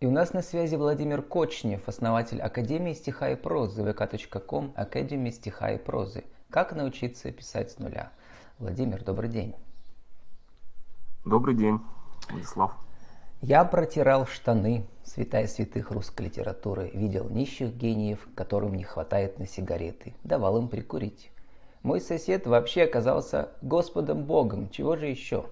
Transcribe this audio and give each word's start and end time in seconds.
И 0.00 0.06
у 0.06 0.12
нас 0.12 0.32
на 0.32 0.42
связи 0.42 0.76
Владимир 0.76 1.22
Кочнев, 1.22 1.88
основатель 1.88 2.40
Академии 2.40 2.92
стиха 2.92 3.30
и 3.30 3.34
прозы, 3.34 3.82
vk.com, 3.82 4.72
Академии 4.76 5.32
стиха 5.32 5.72
и 5.72 5.78
прозы. 5.78 6.22
Как 6.50 6.72
научиться 6.72 7.32
писать 7.32 7.72
с 7.72 7.78
нуля? 7.80 8.12
Владимир, 8.60 9.02
добрый 9.02 9.28
день. 9.28 9.56
Добрый 11.24 11.56
день, 11.56 11.80
Владислав. 12.30 12.78
Я 13.40 13.64
протирал 13.64 14.24
штаны, 14.26 14.86
святая 15.02 15.48
святых 15.48 15.90
русской 15.90 16.26
литературы, 16.26 16.92
видел 16.94 17.28
нищих 17.28 17.74
гениев, 17.74 18.28
которым 18.36 18.74
не 18.74 18.84
хватает 18.84 19.40
на 19.40 19.48
сигареты, 19.48 20.14
давал 20.22 20.58
им 20.58 20.68
прикурить. 20.68 21.32
Мой 21.82 22.00
сосед 22.00 22.46
вообще 22.46 22.84
оказался 22.84 23.48
Господом 23.62 24.26
Богом, 24.26 24.70
чего 24.70 24.94
же 24.94 25.06
еще? 25.06 25.46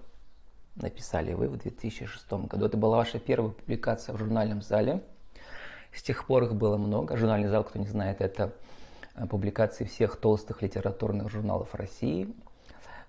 Написали 0.81 1.33
вы 1.33 1.49
в 1.49 1.57
2006 1.57 2.31
году. 2.31 2.65
Это 2.65 2.77
была 2.77 2.97
ваша 2.97 3.19
первая 3.19 3.51
публикация 3.51 4.13
в 4.13 4.17
журнальном 4.17 4.61
зале. 4.61 5.01
С 5.93 6.03
тех 6.03 6.25
пор 6.25 6.43
их 6.43 6.55
было 6.55 6.77
много. 6.77 7.17
Журнальный 7.17 7.49
зал, 7.49 7.63
кто 7.63 7.79
не 7.79 7.87
знает, 7.87 8.21
это 8.21 8.53
э, 9.15 9.25
публикации 9.25 9.85
всех 9.85 10.17
толстых 10.17 10.61
литературных 10.61 11.29
журналов 11.29 11.73
России. 11.73 12.33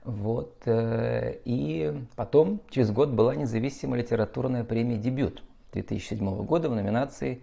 Вот. 0.04 0.54
Э, 0.66 1.38
и 1.44 2.02
потом, 2.16 2.60
через 2.70 2.90
год, 2.90 3.10
была 3.10 3.34
независимая 3.34 4.00
литературная 4.00 4.64
премия 4.64 4.96
«Дебют» 4.96 5.42
2007 5.72 6.44
года 6.44 6.70
в 6.70 6.74
номинации 6.74 7.42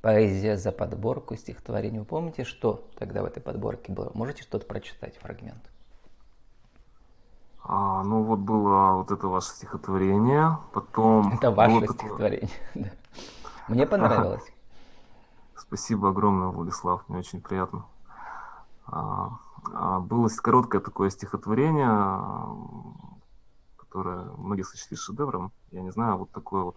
«Поэзия 0.00 0.56
за 0.56 0.70
подборку 0.70 1.34
стихотворений». 1.34 1.98
Вы 1.98 2.04
помните, 2.04 2.44
что 2.44 2.86
тогда 2.98 3.22
в 3.22 3.24
этой 3.24 3.40
подборке 3.40 3.90
было? 3.90 4.12
Можете 4.14 4.42
что-то 4.42 4.66
прочитать, 4.66 5.16
фрагмент? 5.16 5.73
А, 7.66 8.02
ну 8.02 8.22
вот 8.22 8.40
было 8.40 8.92
вот 8.92 9.10
это 9.10 9.26
ваше 9.26 9.48
стихотворение, 9.48 10.58
потом... 10.72 11.32
Это 11.34 11.50
ваше 11.50 11.86
стихотворение, 11.86 12.50
да. 12.74 12.90
Мне 13.68 13.86
понравилось. 13.86 14.44
Спасибо 15.56 16.10
огромное, 16.10 16.48
Владислав, 16.48 17.08
мне 17.08 17.18
очень 17.18 17.40
приятно. 17.40 17.86
А, 18.86 19.38
а, 19.72 20.00
было 20.00 20.28
короткое 20.28 20.82
такое 20.82 21.08
стихотворение, 21.08 22.20
которое 23.78 24.24
многие 24.36 24.64
сочли 24.64 24.94
шедевром. 24.94 25.50
Я 25.70 25.80
не 25.80 25.90
знаю, 25.90 26.18
вот 26.18 26.30
такое 26.32 26.64
вот 26.64 26.76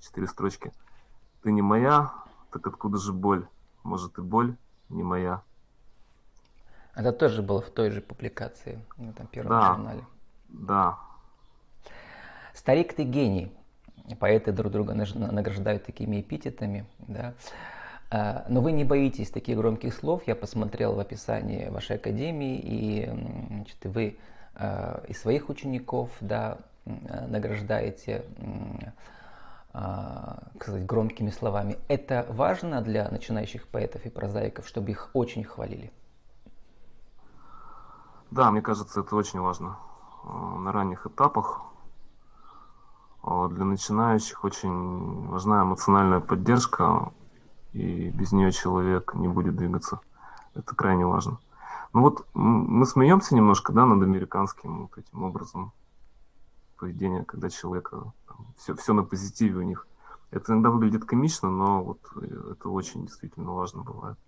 четыре 0.00 0.26
строчки. 0.26 0.70
Ты 1.42 1.50
не 1.50 1.62
моя, 1.62 2.12
так 2.52 2.66
откуда 2.66 2.98
же 2.98 3.14
боль? 3.14 3.48
Может 3.84 4.18
и 4.18 4.20
боль 4.20 4.54
не 4.90 5.02
моя. 5.02 5.42
Это 6.94 7.12
тоже 7.12 7.40
было 7.40 7.62
в 7.62 7.70
той 7.70 7.90
же 7.90 8.02
публикации, 8.02 8.84
на 8.98 9.14
там 9.14 9.26
первом 9.28 9.50
да. 9.50 9.74
журнале. 9.74 10.04
Да. 10.48 10.98
Старик 12.54 12.94
ты 12.94 13.04
гений. 13.04 13.52
Поэты 14.18 14.52
друг 14.52 14.72
друга 14.72 14.94
награждают 14.94 15.84
такими 15.84 16.20
эпитетами. 16.20 16.86
Да? 16.98 17.34
А, 18.10 18.44
но 18.48 18.60
вы 18.60 18.72
не 18.72 18.84
боитесь 18.84 19.30
таких 19.30 19.56
громких 19.56 19.94
слов. 19.94 20.22
Я 20.26 20.36
посмотрел 20.36 20.94
в 20.94 21.00
описании 21.00 21.68
вашей 21.68 21.96
академии, 21.96 22.58
и 22.62 23.10
значит, 23.48 23.84
вы 23.84 24.18
а, 24.54 25.02
и 25.08 25.12
своих 25.12 25.48
учеников 25.48 26.10
да, 26.20 26.58
награждаете 26.84 28.24
а, 29.78 30.38
сказать, 30.58 30.86
громкими 30.86 31.28
словами. 31.28 31.78
Это 31.88 32.24
важно 32.30 32.80
для 32.80 33.10
начинающих 33.10 33.68
поэтов 33.68 34.06
и 34.06 34.08
прозаиков, 34.08 34.66
чтобы 34.66 34.92
их 34.92 35.10
очень 35.12 35.44
хвалили? 35.44 35.92
Да, 38.30 38.50
мне 38.50 38.62
кажется, 38.62 39.00
это 39.00 39.14
очень 39.14 39.38
важно. 39.40 39.76
Э, 40.26 40.58
на 40.58 40.72
ранних 40.72 41.06
этапах. 41.06 41.62
Э, 43.22 43.48
для 43.50 43.64
начинающих 43.64 44.44
очень 44.44 45.28
важна 45.28 45.62
эмоциональная 45.62 46.20
поддержка, 46.20 47.12
и 47.72 48.10
без 48.10 48.32
нее 48.32 48.52
человек 48.52 49.14
не 49.14 49.28
будет 49.28 49.56
двигаться. 49.56 50.00
Это 50.54 50.74
крайне 50.74 51.06
важно. 51.06 51.38
Ну 51.92 52.00
вот 52.02 52.26
мы 52.34 52.84
смеемся 52.86 53.34
немножко, 53.34 53.72
да, 53.72 53.86
над 53.86 54.02
американским 54.02 54.82
вот 54.82 54.98
этим 54.98 55.22
образом 55.22 55.72
поведения, 56.76 57.24
когда 57.24 57.48
человека 57.48 58.12
там, 58.26 58.46
все, 58.58 58.74
все 58.74 58.92
на 58.92 59.02
позитиве 59.02 59.58
у 59.58 59.62
них. 59.62 59.86
Это 60.30 60.52
иногда 60.52 60.70
выглядит 60.70 61.04
комично, 61.04 61.50
но 61.50 61.84
вот 61.84 62.00
э, 62.16 62.52
это 62.52 62.68
очень 62.68 63.06
действительно 63.06 63.52
важно 63.52 63.82
бывает. 63.82 64.18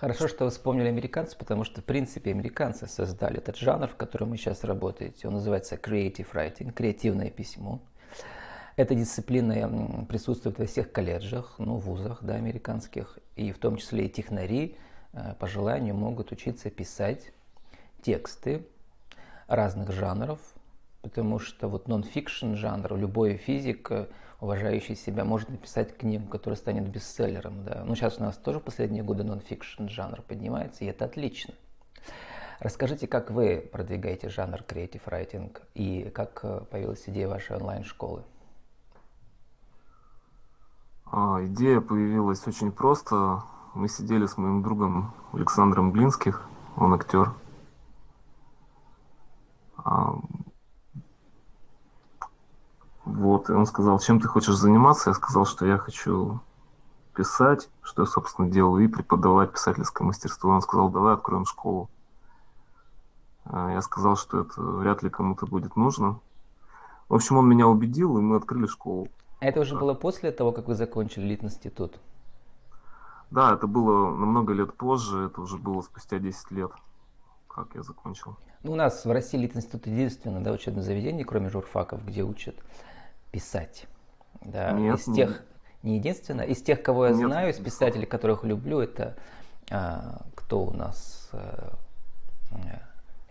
Хорошо, 0.00 0.28
что 0.28 0.44
вы 0.44 0.52
вспомнили 0.52 0.86
американцев, 0.86 1.36
потому 1.38 1.64
что, 1.64 1.80
в 1.80 1.84
принципе, 1.84 2.30
американцы 2.30 2.86
создали 2.86 3.38
этот 3.38 3.56
жанр, 3.56 3.88
в 3.88 3.96
котором 3.96 4.30
вы 4.30 4.36
сейчас 4.36 4.62
работаете. 4.62 5.26
Он 5.26 5.34
называется 5.34 5.74
creative 5.74 6.28
writing, 6.32 6.72
креативное 6.72 7.30
письмо. 7.30 7.80
Эта 8.76 8.94
дисциплина 8.94 10.06
присутствует 10.08 10.56
во 10.56 10.66
всех 10.66 10.92
колледжах, 10.92 11.56
ну, 11.58 11.78
вузах, 11.78 12.22
да, 12.22 12.34
американских, 12.36 13.18
и 13.34 13.50
в 13.50 13.58
том 13.58 13.76
числе 13.76 14.06
и 14.06 14.08
технари 14.08 14.76
э, 15.14 15.34
по 15.40 15.48
желанию 15.48 15.96
могут 15.96 16.30
учиться 16.30 16.70
писать 16.70 17.32
тексты 18.00 18.64
разных 19.48 19.90
жанров, 19.90 20.38
потому 21.02 21.40
что 21.40 21.66
вот 21.66 21.88
нон-фикшн 21.88 22.54
жанр, 22.54 22.96
любой 22.96 23.36
физик 23.36 23.90
уважающий 24.40 24.94
себя, 24.94 25.24
может 25.24 25.48
написать 25.48 25.96
книгу, 25.96 26.28
которая 26.28 26.56
станет 26.56 26.88
бестселлером. 26.88 27.64
Да. 27.64 27.82
Ну, 27.84 27.94
сейчас 27.94 28.18
у 28.18 28.22
нас 28.22 28.36
тоже 28.36 28.60
последние 28.60 29.02
годы 29.02 29.24
нон-фикшн 29.24 29.88
жанр 29.88 30.22
поднимается, 30.22 30.84
и 30.84 30.88
это 30.88 31.04
отлично. 31.06 31.54
Расскажите, 32.60 33.06
как 33.06 33.30
вы 33.30 33.68
продвигаете 33.72 34.28
жанр 34.28 34.62
Creative 34.66 35.02
Writing 35.06 35.56
и 35.74 36.10
как 36.10 36.40
э, 36.42 36.60
появилась 36.70 37.04
идея 37.06 37.28
вашей 37.28 37.56
онлайн-школы? 37.56 38.24
А, 41.06 41.44
идея 41.44 41.80
появилась 41.80 42.44
очень 42.46 42.72
просто. 42.72 43.44
Мы 43.74 43.88
сидели 43.88 44.26
с 44.26 44.36
моим 44.36 44.62
другом 44.62 45.14
Александром 45.32 45.92
Блинских, 45.92 46.48
он 46.76 46.94
актер. 46.94 47.32
А, 49.76 50.14
вот, 53.18 53.50
и 53.50 53.52
он 53.52 53.66
сказал, 53.66 53.98
чем 53.98 54.20
ты 54.20 54.28
хочешь 54.28 54.54
заниматься? 54.54 55.10
Я 55.10 55.14
сказал, 55.14 55.44
что 55.44 55.66
я 55.66 55.76
хочу 55.76 56.40
писать, 57.16 57.68
что 57.82 58.02
я, 58.02 58.06
собственно, 58.06 58.48
делаю, 58.48 58.84
и 58.84 58.88
преподавать 58.88 59.52
писательское 59.52 60.06
мастерство. 60.06 60.50
Он 60.50 60.62
сказал, 60.62 60.88
давай 60.88 61.14
откроем 61.14 61.44
школу. 61.44 61.90
А 63.44 63.72
я 63.72 63.82
сказал, 63.82 64.14
что 64.16 64.42
это 64.42 64.62
вряд 64.62 65.02
ли 65.02 65.10
кому-то 65.10 65.46
будет 65.46 65.74
нужно. 65.74 66.20
В 67.08 67.14
общем, 67.14 67.38
он 67.38 67.48
меня 67.48 67.66
убедил, 67.66 68.18
и 68.18 68.20
мы 68.20 68.36
открыли 68.36 68.66
школу. 68.66 69.08
А 69.40 69.46
это 69.46 69.60
уже 69.60 69.76
было 69.76 69.94
после 69.94 70.30
того, 70.30 70.52
как 70.52 70.68
вы 70.68 70.76
закончили 70.76 71.24
Лит-институт? 71.24 71.98
Да, 73.32 73.52
это 73.52 73.66
было 73.66 74.14
намного 74.14 74.52
лет 74.52 74.74
позже, 74.74 75.26
это 75.26 75.40
уже 75.40 75.58
было 75.58 75.82
спустя 75.82 76.20
10 76.20 76.52
лет, 76.52 76.70
как 77.48 77.74
я 77.74 77.82
закончил. 77.82 78.36
Ну, 78.62 78.72
у 78.72 78.76
нас 78.76 79.04
в 79.04 79.10
России 79.10 79.38
Лит-институт 79.38 79.86
единственное 79.88 80.40
да, 80.40 80.52
учебное 80.52 80.84
заведение, 80.84 81.24
кроме 81.24 81.48
журфаков, 81.48 82.04
где 82.06 82.22
учат 82.22 82.54
писать. 83.30 83.86
Да, 84.40 84.72
нет, 84.72 84.98
из 84.98 85.14
тех, 85.14 85.42
не 85.82 85.96
единственное, 85.96 86.46
из 86.46 86.62
тех, 86.62 86.82
кого 86.82 87.06
я 87.06 87.12
нет, 87.12 87.26
знаю, 87.26 87.50
из 87.50 87.56
писателей, 87.56 88.06
которых 88.06 88.44
люблю, 88.44 88.80
это 88.80 89.16
а, 89.70 90.22
кто 90.34 90.64
у 90.64 90.72
нас? 90.72 91.28
А, 91.32 91.76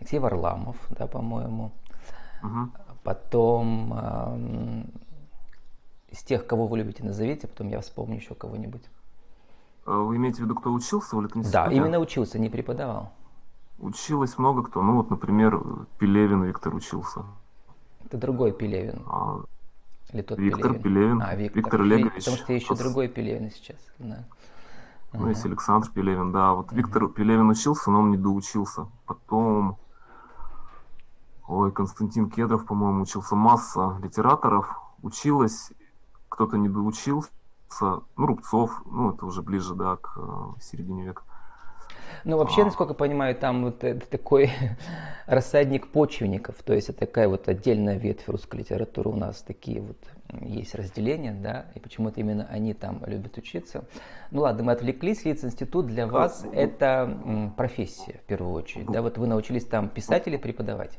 Алексей 0.00 0.18
Варламов, 0.18 0.76
да, 0.90 1.06
по-моему. 1.06 1.72
Угу. 2.42 2.70
Потом 3.02 3.92
а, 3.94 4.38
из 6.10 6.22
тех, 6.22 6.46
кого 6.46 6.66
вы 6.66 6.78
любите, 6.78 7.04
назовите, 7.04 7.48
потом 7.48 7.68
я 7.68 7.80
вспомню 7.80 8.16
еще 8.16 8.34
кого-нибудь. 8.34 8.82
А 9.86 9.98
вы 9.98 10.16
имеете 10.16 10.42
в 10.42 10.44
виду, 10.44 10.54
кто 10.54 10.72
учился 10.72 11.16
в 11.16 11.20
институте? 11.20 11.50
Да, 11.50 11.66
именно 11.72 11.98
учился, 11.98 12.38
не 12.38 12.48
преподавал. 12.48 13.12
Училось 13.78 14.36
много 14.38 14.62
кто. 14.64 14.82
Ну 14.82 14.96
вот, 14.96 15.10
например, 15.10 15.60
Пелевин 15.98 16.44
Виктор 16.44 16.74
учился. 16.74 17.24
Это 18.04 18.18
другой 18.18 18.52
Пелевин. 18.52 19.02
А, 19.06 19.40
или 20.12 20.22
тот 20.22 20.38
Виктор 20.38 20.74
Пелевин. 20.74 20.82
Пелевин. 20.82 21.22
А, 21.22 21.34
Виктор, 21.34 21.62
Виктор 21.62 21.80
Олегович. 21.82 22.24
Потому 22.24 22.36
что 22.36 22.52
еще 22.52 22.74
другой 22.74 23.08
Пелевин 23.08 23.50
сейчас. 23.50 23.76
Да. 23.98 24.24
Ну, 25.12 25.20
ага. 25.20 25.30
есть 25.30 25.44
Александр 25.44 25.90
Пелевин, 25.90 26.32
да. 26.32 26.52
Вот 26.52 26.72
Виктор 26.72 27.04
ага. 27.04 27.12
Пелевин 27.12 27.48
учился, 27.48 27.90
но 27.90 28.00
он 28.00 28.10
не 28.10 28.16
доучился. 28.16 28.86
Потом, 29.06 29.78
ой, 31.46 31.72
Константин 31.72 32.30
Кедров, 32.30 32.66
по-моему, 32.66 33.02
учился. 33.02 33.36
Масса 33.36 33.98
литераторов 34.02 34.80
училась, 35.02 35.72
кто-то 36.28 36.56
не 36.56 36.68
доучился. 36.68 37.30
Ну, 37.80 38.26
Рубцов, 38.26 38.82
ну, 38.86 39.12
это 39.12 39.26
уже 39.26 39.42
ближе, 39.42 39.74
да, 39.74 39.96
к 39.96 40.14
э, 40.16 40.60
середине 40.62 41.04
века. 41.04 41.22
Ну, 42.24 42.36
вообще, 42.36 42.64
насколько 42.64 42.92
я 42.92 42.96
понимаю, 42.96 43.34
там 43.34 43.64
вот 43.64 43.84
такой 44.10 44.50
рассадник 45.26 45.88
почвенников, 45.88 46.56
то 46.64 46.72
есть 46.72 46.88
это 46.88 47.00
такая 47.00 47.28
вот 47.28 47.48
отдельная 47.48 47.96
ветвь 47.96 48.28
русской 48.28 48.56
литературы 48.60 49.10
у 49.10 49.16
нас, 49.16 49.42
такие 49.42 49.80
вот 49.80 49.96
есть 50.40 50.74
разделения, 50.74 51.32
да, 51.32 51.66
и 51.74 51.80
почему-то 51.80 52.20
именно 52.20 52.46
они 52.50 52.74
там 52.74 53.02
любят 53.06 53.36
учиться. 53.38 53.84
Ну 54.30 54.42
ладно, 54.42 54.64
мы 54.64 54.72
отвлеклись, 54.72 55.24
лиц-институт 55.24 55.86
для 55.86 56.06
вас 56.06 56.44
это 56.52 57.52
профессия 57.56 58.20
в 58.24 58.26
первую 58.26 58.52
очередь, 58.52 58.86
да, 58.86 59.02
вот 59.02 59.18
вы 59.18 59.26
научились 59.26 59.64
там 59.64 59.88
писать 59.88 60.26
или 60.26 60.36
преподавать? 60.36 60.98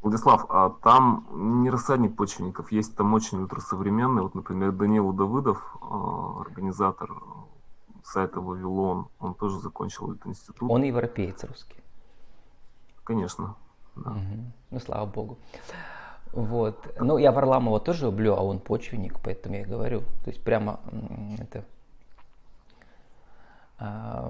Владислав, 0.00 0.46
а 0.48 0.70
там 0.82 1.26
не 1.62 1.70
рассадник 1.70 2.16
почвенников, 2.16 2.70
есть 2.70 2.96
там 2.96 3.12
очень 3.14 3.40
ультрасовременный, 3.40 4.22
вот, 4.22 4.34
например, 4.34 4.70
Данил 4.70 5.12
Давыдов, 5.12 5.76
а, 5.82 6.40
организатор 6.40 7.10
сайта 8.08 8.40
Вавилон, 8.40 9.08
он 9.20 9.34
тоже 9.34 9.58
закончил 9.60 10.12
этот 10.12 10.26
институт. 10.26 10.70
Он 10.70 10.82
европеец 10.82 11.44
русский. 11.44 11.76
Конечно, 13.04 13.56
да. 13.96 14.10
Угу. 14.10 14.52
Ну, 14.70 14.80
слава 14.80 15.06
богу. 15.06 15.38
Вот. 16.32 16.94
Ну, 17.00 17.18
я 17.18 17.32
Варламова 17.32 17.80
тоже 17.80 18.06
люблю, 18.06 18.34
а 18.34 18.42
он 18.42 18.58
почвенник, 18.58 19.18
поэтому 19.20 19.56
я 19.56 19.62
и 19.62 19.64
говорю. 19.64 20.00
То 20.24 20.30
есть 20.30 20.42
прямо 20.42 20.80
это... 21.38 21.64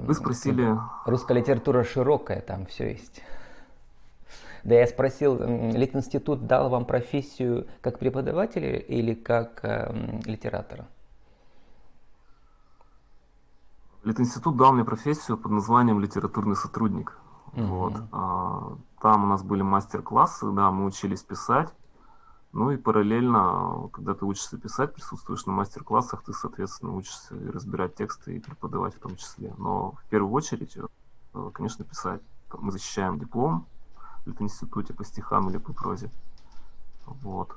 Вы 0.02 0.14
спросили... 0.14 0.76
Русская 1.06 1.34
литература 1.34 1.82
широкая, 1.82 2.40
там 2.40 2.66
все 2.66 2.90
есть. 2.90 3.22
Да 4.64 4.74
я 4.74 4.86
спросил, 4.86 5.38
Литинститут 5.72 6.46
дал 6.46 6.68
вам 6.68 6.84
профессию 6.84 7.66
как 7.80 7.98
преподавателя 7.98 8.76
или 8.76 9.14
как 9.14 9.60
э, 9.62 10.20
литератора? 10.26 10.86
Литинститут 14.04 14.56
дал 14.56 14.72
мне 14.72 14.84
профессию 14.84 15.36
под 15.36 15.52
названием 15.52 16.00
литературный 16.00 16.56
сотрудник. 16.56 17.18
Угу. 17.54 17.64
Вот. 17.64 17.94
А, 18.12 18.76
там 19.00 19.24
у 19.24 19.26
нас 19.26 19.42
были 19.42 19.62
мастер-классы, 19.62 20.50
да, 20.52 20.70
мы 20.70 20.86
учились 20.86 21.22
писать. 21.22 21.72
Ну 22.52 22.70
и 22.70 22.76
параллельно, 22.76 23.90
когда 23.92 24.14
ты 24.14 24.24
учишься 24.24 24.56
писать, 24.56 24.94
присутствуешь 24.94 25.44
на 25.46 25.52
мастер-классах, 25.52 26.22
ты, 26.24 26.32
соответственно, 26.32 26.94
учишься 26.94 27.34
разбирать 27.52 27.94
тексты 27.94 28.36
и 28.36 28.40
преподавать 28.40 28.94
в 28.94 29.00
том 29.00 29.16
числе. 29.16 29.52
Но 29.58 29.92
в 29.92 30.08
первую 30.08 30.32
очередь, 30.32 30.76
э, 31.34 31.50
конечно, 31.52 31.84
писать. 31.84 32.22
Мы 32.58 32.72
защищаем 32.72 33.18
диплом, 33.18 33.66
в 34.24 34.42
институте 34.42 34.94
по 34.94 35.04
стихам 35.04 35.48
или 35.50 35.58
по 35.58 35.72
прозе. 35.72 36.10
Вот. 37.06 37.54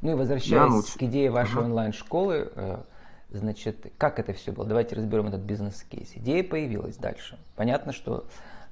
Ну 0.00 0.12
и 0.12 0.14
возвращаясь 0.14 0.70
науч... 0.70 0.92
к 0.94 1.02
идее 1.02 1.30
вашей 1.30 1.56
uh 1.56 1.64
онлайн-школы, 1.64 2.52
э, 2.54 2.82
значит, 3.30 3.92
как 3.98 4.18
это 4.18 4.32
все 4.32 4.52
было? 4.52 4.66
Давайте 4.66 4.96
разберем 4.96 5.26
этот 5.26 5.42
бизнес-кейс. 5.42 6.12
Идея 6.14 6.44
появилась 6.44 6.96
дальше. 6.96 7.38
Понятно, 7.56 7.92
что 7.92 8.26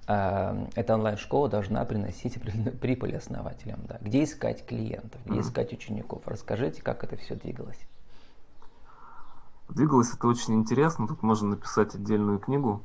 э, 0.06 0.66
эта 0.74 0.94
онлайн-школа 0.94 1.48
должна 1.48 1.84
приносить 1.84 2.38
прибыль 2.80 3.16
основателям. 3.16 3.80
Да. 3.88 3.98
Где 4.00 4.24
искать 4.24 4.66
клиентов, 4.66 5.20
где 5.24 5.38
uh 5.38 5.42
искать 5.42 5.72
учеников? 5.72 6.22
Расскажите, 6.26 6.82
как 6.82 7.04
это 7.04 7.16
все 7.16 7.34
двигалось. 7.34 7.80
Двигалось 9.68 10.14
это 10.14 10.28
очень 10.28 10.54
интересно. 10.54 11.08
Тут 11.08 11.22
можно 11.22 11.48
написать 11.48 11.94
отдельную 11.94 12.38
книгу. 12.38 12.82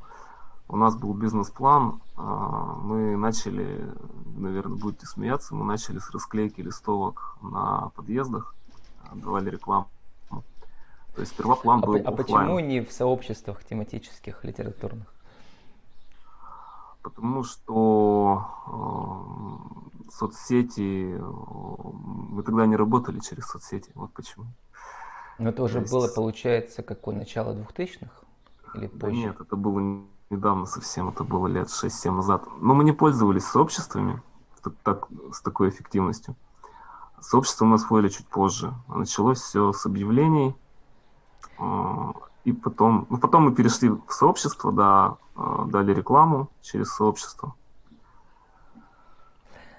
У 0.68 0.78
нас 0.78 0.96
был 0.96 1.14
бизнес-план, 1.14 2.02
а, 2.16 2.78
мы 2.82 3.18
начали, 3.18 3.94
наверное, 4.38 4.78
будете 4.78 5.06
смеяться, 5.06 5.54
мы 5.54 5.66
начали 5.66 6.00
с 6.00 6.10
расклейки 6.12 6.62
листовок 6.62 7.36
на 7.42 7.90
подъездах, 7.94 8.56
давали 9.14 9.50
рекламу. 9.50 9.90
То 11.16 11.22
есть 11.22 11.34
сперва 11.34 11.56
план 11.56 11.82
а 11.84 11.88
был 11.88 11.96
А 12.04 12.12
почему 12.12 12.60
не 12.60 12.82
в 12.82 12.92
сообществах 12.92 13.64
тематических, 13.64 14.44
литературных? 14.44 15.14
Потому 17.02 17.44
что 17.44 18.46
э, 18.68 20.12
соцсети, 20.12 21.16
э, 21.16 21.20
мы 21.20 22.44
тогда 22.44 22.66
не 22.68 22.76
работали 22.76 23.20
через 23.20 23.48
соцсети, 23.48 23.92
вот 23.96 24.12
почему. 24.14 24.46
Но 25.40 25.50
это 25.50 25.64
уже 25.64 25.80
есть... 25.80 25.92
было, 25.92 26.08
получается, 26.08 26.84
какое 26.84 27.16
начало 27.16 27.54
2000-х 27.54 28.12
или 28.76 28.88
позже? 28.88 29.00
Да 29.00 29.12
нет, 29.12 29.42
это 29.42 29.56
было 29.56 30.04
недавно 30.30 30.66
совсем, 30.66 31.10
это 31.10 31.24
было 31.24 31.48
лет 31.48 31.68
6-7 31.68 32.12
назад. 32.12 32.44
Но 32.60 32.76
мы 32.76 32.84
не 32.84 32.92
пользовались 32.92 33.46
сообществами 33.46 34.22
так, 34.62 34.74
так, 34.84 35.08
с 35.34 35.42
такой 35.42 35.70
эффективностью. 35.70 36.36
Сообщество 37.20 37.66
мы 37.66 37.76
освоили 37.76 38.10
чуть 38.10 38.28
позже. 38.28 38.74
Началось 38.88 39.40
все 39.40 39.74
с 39.74 39.86
объявлений. 39.86 40.56
А, 41.62 42.14
и 42.44 42.52
потом, 42.52 43.06
ну, 43.10 43.18
потом 43.18 43.44
мы 43.44 43.56
перешли 43.56 43.90
в 43.90 44.02
сообщество, 44.10 44.72
да, 44.72 45.18
а, 45.36 45.66
дали 45.66 45.94
рекламу 45.94 46.50
через 46.62 46.90
сообщество. 46.90 47.54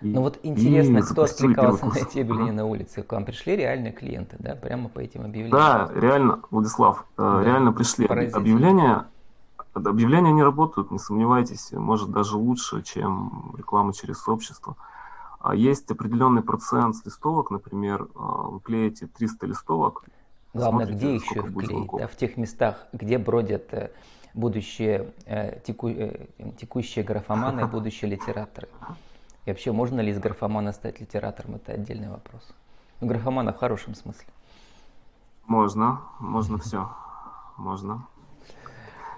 И, 0.00 0.12
ну 0.12 0.22
вот 0.22 0.38
интересно, 0.42 1.02
кто 1.02 1.22
откликался 1.22 1.86
на 1.86 1.96
эти 1.96 2.20
объявления 2.20 2.52
на 2.52 2.66
улице? 2.66 3.02
К 3.02 3.12
вам 3.12 3.24
пришли 3.24 3.56
реальные 3.56 3.92
клиенты, 3.92 4.36
да, 4.38 4.54
прямо 4.54 4.88
по 4.88 5.00
этим 5.00 5.22
объявлениям? 5.22 5.50
Да, 5.50 5.90
реально, 5.94 6.40
Владислав, 6.50 7.04
э, 7.16 7.22
да, 7.22 7.44
реально 7.44 7.72
пришли 7.72 8.06
объявления 8.06 9.06
Объявления 9.74 10.32
не 10.32 10.42
работают, 10.42 10.90
не 10.90 10.98
сомневайтесь, 10.98 11.72
может 11.72 12.10
даже 12.10 12.36
лучше, 12.36 12.82
чем 12.82 13.54
реклама 13.56 13.94
через 13.94 14.18
сообщество. 14.18 14.76
А 15.40 15.54
есть 15.54 15.90
определенный 15.90 16.42
процент 16.42 16.96
листовок, 17.06 17.50
например, 17.50 18.06
вы 18.14 18.60
клеите 18.60 19.06
300 19.06 19.46
листовок. 19.46 20.04
Главное, 20.54 20.86
где 20.86 21.14
еще 21.14 21.40
их 21.40 21.54
клеить? 21.54 21.90
Да, 21.92 22.06
в 22.06 22.16
тех 22.16 22.36
местах, 22.36 22.86
где 22.92 23.16
бродят 23.18 23.72
э, 23.72 23.90
будущие 24.34 25.12
э, 25.24 25.60
теку, 25.60 25.88
э, 25.88 26.26
текущие 26.58 27.04
графоманы, 27.04 27.66
будущие 27.78 28.10
литераторы. 28.10 28.68
И 29.46 29.50
вообще, 29.50 29.72
можно 29.72 30.00
ли 30.00 30.10
из 30.10 30.18
графомана 30.18 30.72
стать 30.72 31.00
литератором, 31.00 31.56
это 31.56 31.72
отдельный 31.72 32.10
вопрос. 32.10 32.42
Ну, 33.00 33.06
графомана 33.08 33.52
в 33.52 33.58
хорошем 33.58 33.94
смысле. 33.94 34.26
Можно, 35.46 36.00
можно 36.20 36.58
все, 36.58 36.88
можно. 37.56 38.06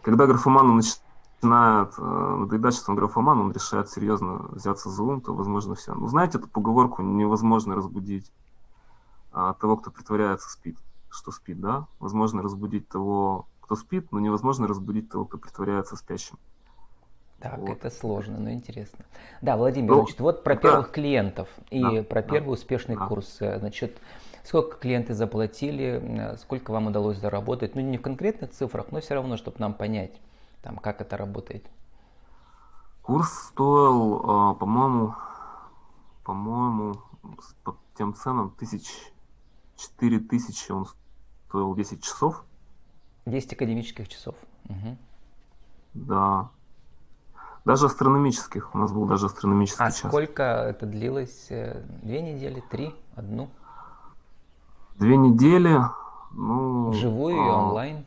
Когда 0.02 0.26
графоману 0.26 0.74
начинает 0.74 1.98
надоедать, 1.98 2.74
что 2.74 2.92
он 2.92 2.96
графоман, 2.96 3.40
он 3.40 3.52
решает 3.52 3.90
серьезно 3.90 4.46
взяться 4.50 4.88
за 4.88 5.02
ум, 5.02 5.20
то 5.20 5.34
возможно 5.34 5.74
все. 5.74 5.94
Ну, 5.94 6.06
знаете 6.08 6.38
эту 6.38 6.48
поговорку 6.48 7.02
невозможно 7.02 7.74
разбудить 7.74 8.32
а, 9.32 9.52
того, 9.54 9.76
кто 9.76 9.90
притворяется 9.90 10.48
спит, 10.48 10.78
что 11.14 11.30
спит, 11.30 11.60
да? 11.60 11.86
Возможно 12.00 12.42
разбудить 12.42 12.88
того, 12.88 13.46
кто 13.60 13.76
спит, 13.76 14.12
но 14.12 14.20
невозможно 14.20 14.66
разбудить 14.66 15.10
того, 15.10 15.24
кто 15.24 15.38
притворяется 15.38 15.96
спящим. 15.96 16.38
Так, 17.40 17.58
вот. 17.58 17.70
это 17.70 17.90
сложно, 17.90 18.38
но 18.38 18.50
интересно. 18.50 19.04
Да, 19.42 19.56
Владимир, 19.56 19.90
ну, 19.90 20.02
значит, 20.02 20.20
вот 20.20 20.44
про 20.44 20.54
да. 20.54 20.60
первых 20.60 20.90
клиентов 20.92 21.48
и 21.70 21.82
да, 21.82 22.02
про 22.02 22.22
первый 22.22 22.46
да, 22.46 22.52
успешный 22.52 22.96
да. 22.96 23.06
курс. 23.06 23.36
Значит, 23.38 24.00
сколько 24.44 24.78
клиенты 24.78 25.14
заплатили, 25.14 26.00
э, 26.02 26.36
сколько 26.38 26.70
вам 26.70 26.86
удалось 26.86 27.18
заработать. 27.18 27.74
Ну, 27.74 27.82
не 27.82 27.98
в 27.98 28.02
конкретных 28.02 28.52
цифрах, 28.52 28.86
но 28.92 29.00
все 29.00 29.14
равно, 29.14 29.36
чтобы 29.36 29.58
нам 29.58 29.74
понять, 29.74 30.18
там, 30.62 30.76
как 30.78 31.00
это 31.00 31.16
работает. 31.16 31.66
Курс 33.02 33.30
стоил, 33.30 34.22
а, 34.24 34.54
по-моему, 34.54 35.14
по-моему, 36.24 36.94
по 37.62 37.76
тем 37.98 38.14
ценам 38.14 38.50
тысяч, 38.52 39.12
четыре 39.76 40.18
тысячи 40.18 40.72
он 40.72 40.86
стоил 41.54 41.72
10 41.72 42.02
часов. 42.02 42.44
10 43.26 43.52
академических 43.52 44.08
часов. 44.08 44.34
Угу. 44.68 44.96
Да. 45.94 46.50
Даже 47.64 47.86
астрономических. 47.86 48.74
У 48.74 48.78
нас 48.78 48.90
был 48.90 49.06
даже 49.06 49.26
астрономический 49.26 49.84
а 49.84 49.90
час. 49.92 50.06
А 50.06 50.08
сколько 50.08 50.42
это 50.42 50.84
длилось? 50.84 51.46
Э, 51.50 51.84
две 52.02 52.22
недели, 52.22 52.60
три, 52.70 52.92
одну? 53.14 53.48
Две 54.96 55.16
недели. 55.16 55.80
Ну, 56.32 56.92
Живую 56.92 57.40
а, 57.40 57.46
и 57.46 57.50
онлайн? 57.50 58.06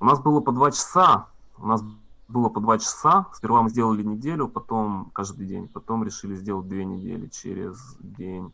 У 0.00 0.06
нас 0.06 0.18
было 0.18 0.40
по 0.40 0.52
два 0.52 0.70
часа. 0.70 1.26
У 1.58 1.66
нас 1.66 1.84
было 2.26 2.48
по 2.48 2.60
два 2.60 2.78
часа. 2.78 3.26
Сперва 3.34 3.60
мы 3.60 3.68
сделали 3.68 4.02
неделю, 4.02 4.48
потом 4.48 5.10
каждый 5.12 5.46
день. 5.46 5.68
Потом 5.68 6.04
решили 6.04 6.34
сделать 6.36 6.66
две 6.66 6.86
недели 6.86 7.26
через 7.26 7.96
день. 8.00 8.50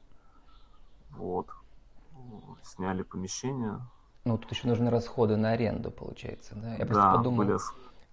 Вот. 1.11 1.47
Сняли 2.63 3.03
помещение. 3.03 3.81
Ну, 4.25 4.39
тут 4.39 4.51
еще 4.51 4.67
нужны 4.67 4.91
расходы 4.91 5.37
на 5.37 5.53
аренду, 5.53 5.91
получается, 5.91 6.55
да? 6.57 6.73
Я 6.75 6.85
просто 6.85 7.03
да, 7.03 7.17
подумал, 7.17 7.45
были... 7.45 7.59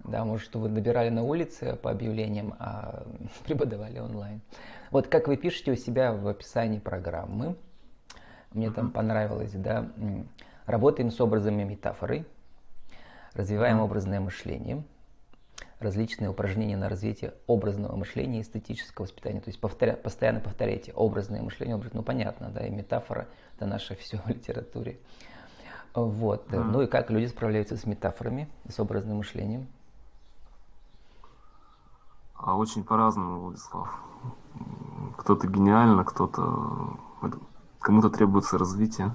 да, 0.03 0.23
может, 0.25 0.45
что 0.45 0.59
вы 0.59 0.69
добирали 0.69 1.09
на 1.09 1.23
улице 1.23 1.75
по 1.75 1.89
объявлениям, 1.89 2.53
а 2.59 3.03
преподавали 3.45 3.99
онлайн. 3.99 4.41
Вот 4.91 5.07
как 5.07 5.27
вы 5.27 5.37
пишете 5.37 5.71
у 5.71 5.75
себя 5.75 6.13
в 6.13 6.27
описании 6.27 6.79
программы, 6.79 7.57
мне 8.51 8.69
там 8.69 8.91
понравилось, 8.91 9.53
да. 9.53 9.89
Работаем 10.65 11.09
с 11.09 11.19
образами 11.19 11.63
метафоры, 11.63 12.25
развиваем 13.33 13.79
образное 13.79 14.19
мышление, 14.19 14.83
различные 15.83 16.29
упражнения 16.29 16.77
на 16.77 16.89
развитие 16.89 17.33
образного 17.47 17.95
мышления 17.95 18.39
и 18.39 18.41
эстетического 18.41 19.05
воспитания. 19.05 19.39
То 19.39 19.49
есть 19.49 19.59
повторя, 19.59 19.93
постоянно 19.93 20.39
повторяйте 20.39 20.91
образное 20.93 21.41
мышление, 21.41 21.75
образ, 21.75 21.93
ну 21.93 22.01
понятно, 22.01 22.49
да, 22.49 22.65
и 22.65 22.69
метафора– 22.69 23.27
это 23.55 23.65
наше 23.65 23.95
все 23.95 24.17
в 24.17 24.27
литературе. 24.27 24.99
Вот. 25.93 26.47
Mm. 26.49 26.63
Ну 26.63 26.81
и 26.81 26.87
как 26.87 27.11
люди 27.11 27.27
справляются 27.27 27.77
с 27.77 27.85
метафорами, 27.85 28.49
с 28.67 28.79
образным 28.79 29.17
мышлением? 29.17 29.67
А 32.33 32.57
очень 32.57 32.83
по-разному, 32.83 33.41
Владислав. 33.41 34.03
Кто-то 35.17 35.47
гениально, 35.47 36.03
кто-то 36.03 36.97
Кому-то 37.83 38.09
требуется 38.09 38.57
развитие. 38.57 39.13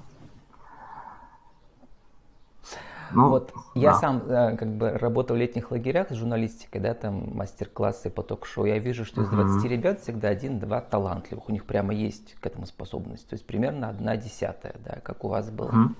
Ну, 3.12 3.28
вот 3.28 3.52
я 3.74 3.92
да. 3.92 3.98
сам 3.98 4.22
э, 4.26 4.56
как 4.56 4.68
бы 4.68 4.90
работал 4.90 5.36
в 5.36 5.38
летних 5.38 5.70
лагерях 5.70 6.10
с 6.10 6.14
журналистикой, 6.14 6.80
да, 6.80 6.94
там 6.94 7.34
мастер-классы 7.34 8.10
по 8.10 8.22
ток-шоу. 8.22 8.66
Я 8.66 8.78
вижу, 8.78 9.04
что 9.04 9.22
из 9.22 9.28
20 9.28 9.64
uh-huh. 9.64 9.68
ребят 9.68 10.00
всегда 10.00 10.28
один-два 10.28 10.80
талантливых. 10.80 11.48
У 11.48 11.52
них 11.52 11.64
прямо 11.64 11.94
есть 11.94 12.34
к 12.40 12.46
этому 12.46 12.66
способность. 12.66 13.28
То 13.28 13.34
есть 13.34 13.46
примерно 13.46 13.88
одна 13.88 14.16
десятая, 14.16 14.74
да, 14.84 14.98
как 15.02 15.24
у 15.24 15.28
вас 15.28 15.50
было. 15.50 15.70
Uh-huh. 15.70 15.94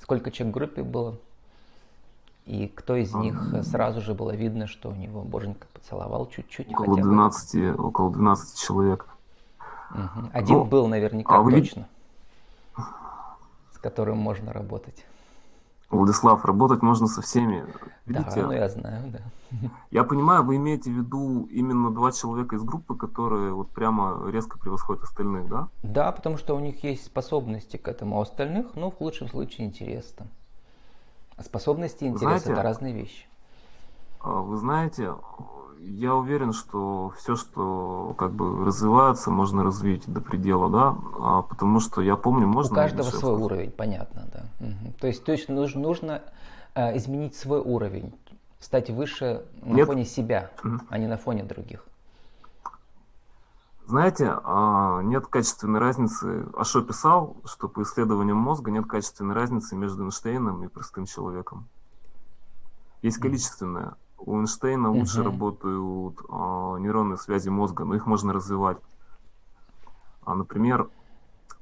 Сколько 0.00 0.30
человек 0.30 0.54
в 0.54 0.58
группе 0.58 0.82
было? 0.82 1.16
И 2.46 2.66
кто 2.68 2.96
из 2.96 3.14
них 3.14 3.34
uh-huh. 3.34 3.62
сразу 3.62 4.00
же 4.00 4.14
было 4.14 4.32
видно, 4.32 4.66
что 4.66 4.90
у 4.90 4.94
него 4.94 5.22
боженька 5.22 5.66
поцеловал 5.72 6.26
чуть-чуть? 6.28 6.68
Около, 6.72 6.96
хотя 6.96 7.02
12, 7.02 7.54
бы. 7.76 7.86
около 7.86 8.12
12 8.12 8.58
человек. 8.58 9.06
Uh-huh. 9.92 10.30
Один 10.32 10.56
ну, 10.58 10.64
был 10.64 10.88
наверняка 10.88 11.38
а 11.38 11.50
точно, 11.50 11.86
вы... 12.76 12.84
с 13.74 13.78
которым 13.78 14.18
можно 14.18 14.52
работать. 14.52 15.04
Владислав, 15.92 16.44
работать 16.46 16.82
можно 16.82 17.06
со 17.06 17.20
всеми. 17.20 17.66
Видите? 18.06 18.30
Да, 18.34 18.46
ну 18.46 18.52
я 18.52 18.68
знаю, 18.68 19.12
да. 19.12 19.18
Я 19.90 20.04
понимаю, 20.04 20.42
вы 20.42 20.56
имеете 20.56 20.90
в 20.90 20.94
виду 20.94 21.46
именно 21.50 21.90
два 21.90 22.10
человека 22.12 22.56
из 22.56 22.62
группы, 22.62 22.96
которые 22.96 23.52
вот 23.52 23.68
прямо 23.68 24.22
резко 24.30 24.58
превосходят 24.58 25.02
остальных, 25.02 25.48
да? 25.48 25.68
Да, 25.82 26.10
потому 26.10 26.38
что 26.38 26.56
у 26.56 26.60
них 26.60 26.82
есть 26.82 27.04
способности 27.04 27.76
к 27.76 27.86
этому, 27.86 28.18
а 28.18 28.22
остальных, 28.22 28.74
ну, 28.74 28.90
в 28.90 28.98
лучшем 29.02 29.28
случае, 29.28 29.66
интерес 29.66 30.06
там. 30.16 30.28
А 31.36 31.42
способности 31.42 32.04
и 32.04 32.06
интерес 32.06 32.22
знаете, 32.22 32.52
это 32.52 32.62
разные 32.62 32.94
вещи. 32.94 33.26
А, 34.20 34.40
вы 34.40 34.56
знаете, 34.56 35.12
я 35.84 36.14
уверен, 36.14 36.52
что 36.52 37.12
все, 37.18 37.36
что 37.36 38.14
как 38.18 38.32
бы 38.32 38.64
развивается, 38.64 39.30
можно 39.30 39.62
развить 39.62 40.04
до 40.06 40.20
предела, 40.20 40.70
да, 40.70 40.96
а, 41.18 41.42
потому 41.42 41.80
что 41.80 42.00
я 42.00 42.16
помню, 42.16 42.46
можно... 42.46 42.72
У 42.72 42.76
каждого 42.76 43.10
свой 43.10 43.34
уровень, 43.34 43.70
понятно, 43.70 44.28
да. 44.32 44.66
Угу. 44.66 44.94
То 45.00 45.06
есть 45.06 45.24
точно 45.24 45.54
нужно, 45.54 45.80
нужно 45.80 46.22
э, 46.74 46.96
изменить 46.96 47.34
свой 47.34 47.60
уровень, 47.60 48.14
стать 48.60 48.90
выше 48.90 49.44
на 49.62 49.74
Нет. 49.74 49.86
фоне 49.86 50.04
себя, 50.04 50.50
угу. 50.62 50.80
а 50.88 50.98
не 50.98 51.06
на 51.06 51.16
фоне 51.16 51.42
других. 51.42 51.84
Знаете, 53.86 54.38
а, 54.44 55.00
нет 55.02 55.26
качественной 55.26 55.80
разницы, 55.80 56.46
а 56.56 56.64
что 56.64 56.82
писал, 56.82 57.36
что 57.44 57.68
по 57.68 57.82
исследованиям 57.82 58.38
мозга 58.38 58.70
нет 58.70 58.86
качественной 58.86 59.34
разницы 59.34 59.74
между 59.74 60.04
Эйнштейном 60.04 60.64
и 60.64 60.68
простым 60.68 61.04
человеком. 61.04 61.66
Есть 63.02 63.18
количественная. 63.18 63.96
У 64.24 64.38
Эйнштейна 64.38 64.90
угу. 64.90 65.00
лучше 65.00 65.22
работают 65.22 66.18
а, 66.28 66.76
нейронные 66.78 67.18
связи 67.18 67.48
мозга, 67.48 67.84
но 67.84 67.94
их 67.94 68.06
можно 68.06 68.32
развивать. 68.32 68.78
А, 70.24 70.34
например, 70.34 70.88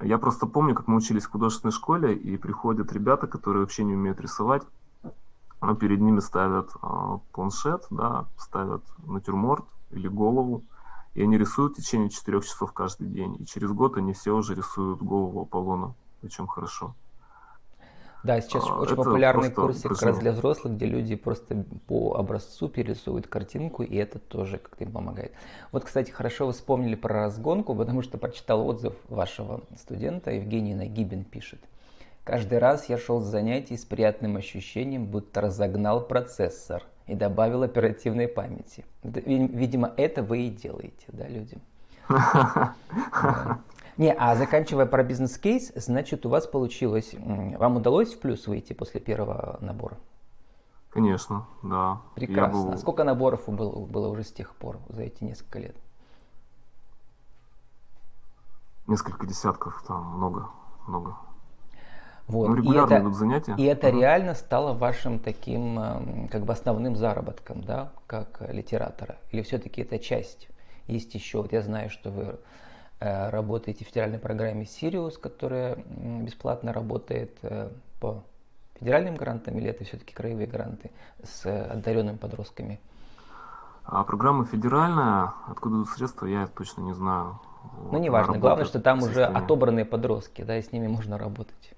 я 0.00 0.19
просто 0.19 0.47
помню, 0.47 0.75
как 0.75 0.87
мы 0.87 0.97
учились 0.97 1.25
в 1.25 1.31
художественной 1.31 1.73
школе, 1.73 2.14
и 2.14 2.37
приходят 2.37 2.93
ребята, 2.93 3.26
которые 3.26 3.62
вообще 3.62 3.85
не 3.85 3.95
умеют 3.95 4.21
рисовать, 4.21 4.62
а 5.61 5.75
перед 5.75 6.00
ними 6.00 6.21
ставят 6.21 6.71
а, 6.83 7.21
планшет, 7.33 7.87
да, 7.90 8.26
ставят 8.37 8.83
натюрморт 9.07 9.64
или 9.90 10.09
голову, 10.09 10.64
и 11.14 11.23
они 11.23 11.38
рисуют 11.38 11.75
в 11.75 11.76
течение 11.76 12.11
четырех 12.11 12.45
часов 12.45 12.73
каждый 12.73 13.09
день. 13.09 13.37
И 13.40 13.47
через 13.47 13.73
год 13.73 13.97
они 13.97 14.12
все 14.12 14.35
уже 14.35 14.55
рисуют 14.55 15.02
голову 15.02 15.43
Аполлона, 15.43 15.95
причем 16.21 16.47
хорошо. 16.47 16.95
Да, 18.23 18.41
сейчас 18.41 18.65
а, 18.67 18.75
очень 18.75 18.97
популярные 18.97 19.50
курсы 19.50 19.89
как 19.89 20.03
раз 20.03 20.19
для 20.19 20.33
взрослых, 20.33 20.75
где 20.75 20.87
люди 20.87 21.17
просто 21.17 21.65
по 21.87 22.17
образцу 22.17 22.69
перерисовывают 22.69 23.27
картинку, 23.27 23.83
и 23.83 23.97
это 23.97 24.19
тоже 24.19 24.59
как-то 24.59 24.85
им 24.85 24.93
помогает. 24.93 25.33
Вот, 25.73 25.85
кстати, 25.85 26.11
хорошо 26.11 26.47
вы 26.47 26.53
вспомнили 26.53 26.95
про 26.95 27.15
разгонку, 27.15 27.75
потому 27.75 28.03
что 28.03 28.19
прочитал 28.19 28.67
отзыв 28.67 28.95
вашего 29.09 29.62
студента, 29.77 30.31
Евгений 30.31 30.75
Нагибин 30.75 31.25
пишет. 31.25 31.61
Каждый 32.25 32.59
раз 32.59 32.89
я 32.89 32.99
шел 32.99 33.21
с 33.21 33.25
занятий 33.25 33.77
с 33.77 33.85
приятным 33.85 34.37
ощущением, 34.37 35.07
будто 35.07 35.41
разогнал 35.41 36.07
процессор 36.07 36.85
и 37.07 37.15
добавил 37.15 37.62
оперативной 37.62 38.29
памяти. 38.29 38.85
Видимо, 39.03 39.93
это 39.97 40.23
вы 40.23 40.43
и 40.43 40.50
делаете, 40.50 41.07
да, 41.09 41.27
людям? 41.27 41.61
Не, 44.00 44.14
а 44.14 44.35
заканчивая 44.35 44.87
про 44.87 45.02
бизнес-кейс, 45.02 45.73
значит, 45.75 46.25
у 46.25 46.30
вас 46.30 46.47
получилось, 46.47 47.14
вам 47.19 47.76
удалось 47.76 48.14
в 48.14 48.19
плюс 48.19 48.47
выйти 48.47 48.73
после 48.73 48.99
первого 48.99 49.59
набора? 49.61 49.99
Конечно, 50.88 51.45
да. 51.62 52.00
Прекрасно. 52.14 52.71
Был... 52.71 52.78
Сколько 52.78 53.04
наборов 53.04 53.47
было, 53.47 53.85
было 53.85 54.09
уже 54.09 54.25
с 54.25 54.33
тех 54.33 54.54
пор, 54.54 54.78
за 54.88 55.02
эти 55.02 55.23
несколько 55.23 55.59
лет? 55.59 55.76
Несколько 58.87 59.26
десятков, 59.26 59.85
там 59.87 60.16
много, 60.16 60.49
много. 60.87 61.16
Вот. 62.26 62.49
Ну, 62.49 62.54
регулярно 62.54 62.95
и 62.95 62.97
это, 62.97 63.02
идут 63.02 63.16
занятия. 63.16 63.54
И 63.59 63.64
это 63.64 63.88
угу. 63.88 64.00
реально 64.00 64.33
стало 64.33 64.73
вашим 64.73 65.19
таким, 65.19 65.78
эм, 65.78 66.28
как 66.28 66.47
бы 66.47 66.54
основным 66.54 66.97
заработком, 66.97 67.61
да, 67.61 67.92
как 68.07 68.40
литератора? 68.50 69.19
Или 69.30 69.42
все-таки 69.42 69.83
это 69.83 69.99
часть? 69.99 70.49
Есть 70.87 71.14
еще, 71.14 71.42
вот 71.42 71.52
я 71.52 71.61
знаю, 71.61 71.90
что 71.90 72.11
вы 72.11 72.23
Э, 72.23 72.37
работаете 73.00 73.85
в 73.85 73.88
федеральной 73.88 74.19
программе 74.19 74.64
Sirius, 74.64 75.19
которая 75.19 75.76
бесплатно 75.87 76.73
работает 76.73 77.37
э, 77.42 77.71
по 77.99 78.23
федеральным 78.78 79.14
грантам, 79.16 79.59
или 79.59 79.69
это 79.71 79.85
все-таки 79.85 80.14
краевые 80.14 80.47
гранты 80.47 80.90
с 81.23 81.47
одаренными 81.47 82.16
подростками? 82.16 82.80
А 83.85 84.04
программа 84.04 84.45
федеральная, 84.45 85.33
откуда 85.49 85.76
идут 85.76 85.88
средства, 85.90 86.26
я 86.26 86.47
точно 86.47 86.83
не 86.83 86.92
знаю. 86.92 87.40
Ну, 87.90 87.99
неважно. 87.99 88.38
Главное, 88.38 88.64
что 88.64 88.80
там 88.80 89.02
уже 89.02 89.25
отобранные 89.25 89.85
подростки, 89.85 90.42
да, 90.42 90.59
и 90.59 90.62
с 90.62 90.73
ними 90.73 90.87
можно 90.87 91.19
работать. 91.19 91.75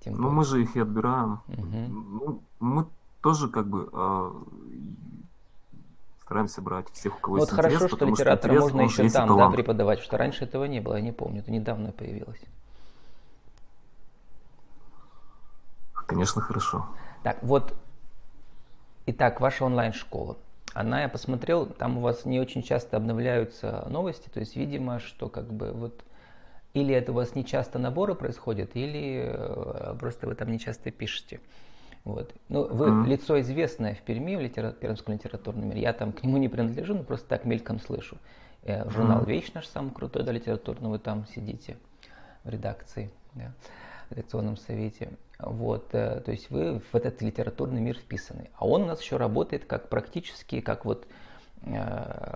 Тем 0.00 0.14
ну, 0.14 0.30
мы 0.30 0.44
же 0.44 0.62
их 0.62 0.76
и 0.76 0.80
отбираем. 0.80 1.40
Угу. 1.48 1.76
Ну, 1.88 2.42
мы 2.58 2.86
тоже 3.20 3.48
как 3.48 3.68
бы 3.68 3.88
а, 3.92 4.32
стараемся 6.22 6.62
брать 6.62 6.88
всех, 6.92 7.16
у 7.16 7.20
кого 7.20 7.36
ну, 7.36 7.42
есть 7.42 7.52
вот 7.52 7.58
интерес. 7.58 7.78
хорошо, 7.78 7.96
что 7.96 8.06
литератора 8.06 8.52
что 8.52 8.62
можно 8.62 8.80
еще 8.82 9.08
там 9.10 9.36
да, 9.36 9.50
преподавать, 9.50 10.00
что 10.00 10.16
раньше 10.16 10.44
этого 10.44 10.64
не 10.64 10.80
было, 10.80 10.94
я 10.94 11.00
не 11.00 11.12
помню, 11.12 11.40
это 11.40 11.50
недавно 11.50 11.92
появилось. 11.92 12.40
Конечно, 16.06 16.42
хорошо. 16.42 16.86
Так, 17.22 17.42
вот, 17.42 17.74
итак, 19.06 19.40
ваша 19.40 19.64
онлайн-школа. 19.64 20.36
Она, 20.74 21.02
я 21.02 21.08
посмотрел, 21.08 21.66
там 21.66 21.98
у 21.98 22.00
вас 22.00 22.24
не 22.24 22.40
очень 22.40 22.62
часто 22.62 22.96
обновляются 22.96 23.86
новости, 23.88 24.28
то 24.28 24.40
есть, 24.40 24.56
видимо, 24.56 25.00
что 25.00 25.28
как 25.28 25.52
бы 25.52 25.72
вот 25.72 26.02
или 26.72 26.94
это 26.94 27.12
у 27.12 27.14
вас 27.14 27.34
не 27.34 27.44
часто 27.44 27.78
наборы 27.78 28.14
происходят, 28.14 28.70
или 28.74 29.24
э, 29.26 29.96
просто 29.98 30.26
вы 30.26 30.34
там 30.34 30.50
не 30.50 30.58
часто 30.58 30.90
пишете. 30.90 31.40
Вот. 32.04 32.34
Ну, 32.48 32.66
вы 32.66 32.88
mm-hmm. 32.88 33.06
лицо 33.06 33.40
известное 33.40 33.94
в 33.94 34.02
Перми, 34.02 34.34
в 34.34 34.40
литера... 34.40 34.72
Пермском 34.72 35.14
литературном 35.14 35.68
мире. 35.68 35.82
Я 35.82 35.92
там 35.92 36.12
к 36.12 36.22
нему 36.22 36.36
не 36.36 36.48
принадлежу, 36.48 36.94
но 36.94 37.04
просто 37.04 37.28
так 37.28 37.44
мельком 37.44 37.78
слышу. 37.78 38.18
Э, 38.62 38.88
журнал 38.90 39.22
mm-hmm. 39.22 39.26
«Вещь» 39.26 39.52
наш 39.54 39.66
самый 39.68 39.92
крутой, 39.92 40.24
да, 40.24 40.32
литературный, 40.32 40.90
вы 40.90 40.98
там 40.98 41.26
сидите 41.26 41.76
в 42.42 42.48
редакции, 42.48 43.10
да, 43.34 43.52
в 44.10 44.14
редакционном 44.14 44.56
совете. 44.56 45.10
Вот, 45.38 45.90
э, 45.94 46.20
то 46.24 46.32
есть 46.32 46.50
вы 46.50 46.80
в 46.80 46.94
этот 46.94 47.22
литературный 47.22 47.80
мир 47.80 47.96
вписаны. 47.96 48.50
А 48.56 48.66
он 48.66 48.82
у 48.82 48.86
нас 48.86 49.00
еще 49.00 49.16
работает 49.16 49.64
как 49.64 49.88
практически, 49.88 50.60
как 50.60 50.84
вот 50.84 51.06
э, 51.62 52.34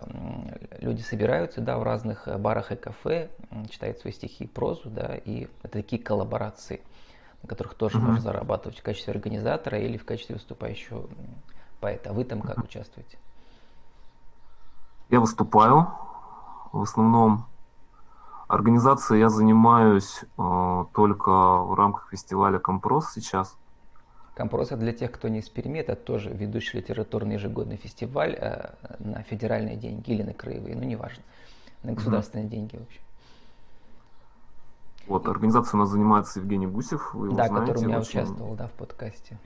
люди 0.78 1.02
собираются, 1.02 1.60
да, 1.60 1.76
в 1.78 1.82
разных 1.82 2.28
барах 2.38 2.70
и 2.70 2.76
кафе, 2.76 3.30
читают 3.68 3.98
свои 3.98 4.12
стихи 4.12 4.44
и 4.44 4.46
прозу, 4.46 4.90
да, 4.90 5.16
и 5.24 5.48
это 5.64 5.72
такие 5.72 6.00
коллаборации– 6.00 6.82
на 7.46 7.48
которых 7.48 7.74
тоже 7.74 7.98
uh-huh. 7.98 8.02
можно 8.02 8.20
зарабатывать 8.20 8.78
в 8.78 8.82
качестве 8.82 9.12
организатора 9.12 9.78
или 9.78 9.96
в 9.96 10.04
качестве 10.04 10.34
выступающего 10.34 11.08
поэта. 11.80 12.10
А 12.10 12.12
вы 12.12 12.24
там 12.24 12.42
как 12.42 12.58
участвуете? 12.58 13.18
Я 15.10 15.20
выступаю. 15.20 15.86
В 16.72 16.82
основном 16.82 17.46
организацией 18.48 19.20
я 19.20 19.28
занимаюсь 19.28 20.24
э, 20.36 20.84
только 20.92 21.30
в 21.30 21.74
рамках 21.74 22.08
фестиваля 22.10 22.58
Компрос 22.58 23.12
сейчас. 23.12 23.56
Компрос 24.34 24.68
для 24.70 24.92
тех, 24.92 25.12
кто 25.12 25.28
не 25.28 25.38
из 25.38 25.48
Перми, 25.48 25.78
это 25.78 25.94
тоже 25.94 26.30
ведущий 26.30 26.78
литературный 26.78 27.36
ежегодный 27.36 27.76
фестиваль 27.76 28.34
э, 28.34 28.74
на 28.98 29.22
федеральные 29.22 29.76
деньги 29.76 30.10
или 30.10 30.22
на 30.24 30.34
краевые, 30.34 30.74
ну 30.74 30.82
неважно, 30.82 31.22
на 31.84 31.92
государственные 31.92 32.46
uh-huh. 32.46 32.50
деньги 32.50 32.76
вообще. 32.76 33.00
Вот, 35.06 35.28
организация 35.28 35.78
у 35.78 35.80
нас 35.80 35.90
занимается 35.90 36.40
Евгений 36.40 36.66
Гусев, 36.66 37.14
вы 37.14 37.28
его 37.28 37.36
да, 37.36 37.46
знаете. 37.46 37.72
который 37.72 37.84
у 37.84 37.88
меня 37.88 38.00
очень, 38.00 38.20
участвовал, 38.20 38.54
да, 38.54 38.66
в 38.66 38.72
подкасте. 38.72 39.38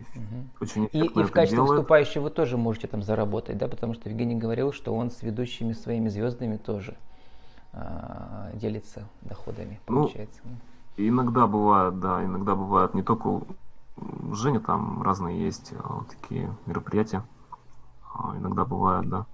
Очень 0.61 0.89
и, 0.91 1.05
и 1.05 1.23
в 1.23 1.31
качестве 1.31 1.57
делает. 1.57 1.71
выступающего 1.71 2.23
вы 2.25 2.31
тоже 2.31 2.57
можете 2.57 2.87
там 2.87 3.03
заработать, 3.03 3.59
да, 3.59 3.69
потому 3.69 3.93
что 3.95 4.09
Евгений 4.09 4.37
говорил, 4.37 4.73
что 4.73 4.95
он 4.95 5.11
с 5.11 5.23
ведущими 5.23 5.73
своими 5.73 6.09
звездами 6.09 6.57
тоже 6.57 6.97
а, 7.73 8.51
делится 8.55 9.07
доходами, 9.21 9.81
ну, 9.87 10.05
получается. 10.05 10.41
Ну, 10.45 10.57
иногда 10.97 11.47
бывает, 11.47 12.01
да, 12.01 12.25
иногда 12.25 12.55
бывает 12.55 12.95
не 12.95 13.03
только 13.03 13.43
Женя, 14.33 14.61
там 14.61 15.03
разные 15.03 15.45
есть 15.45 15.73
а, 15.79 15.95
вот 15.95 16.09
такие 16.09 16.51
мероприятия. 16.67 17.23
А, 18.15 18.35
иногда 18.37 18.65
бывает, 18.65 19.09
да. 19.09 19.27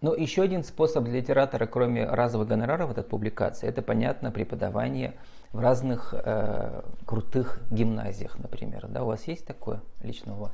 Но 0.00 0.14
еще 0.14 0.42
один 0.42 0.62
способ 0.62 1.04
для 1.04 1.14
литератора, 1.14 1.66
кроме 1.66 2.06
разовых 2.06 2.48
гонораров 2.48 2.96
от 2.96 3.08
публикации, 3.08 3.66
это, 3.66 3.82
понятно, 3.82 4.30
преподавание 4.30 5.16
в 5.52 5.60
разных 5.60 6.12
э, 6.12 6.82
крутых 7.06 7.60
гимназиях, 7.70 8.38
например. 8.38 8.86
Да, 8.88 9.02
у 9.02 9.06
вас 9.06 9.24
есть 9.24 9.46
такое 9.46 9.80
лично 10.02 10.34
у 10.34 10.40
вас? 10.40 10.52